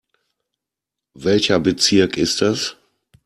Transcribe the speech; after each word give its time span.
Welcher 1.13 1.59
Bezirk 1.59 2.17
ist 2.17 2.41
das? 2.41 2.75